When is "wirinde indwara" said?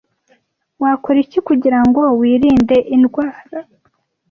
2.19-3.37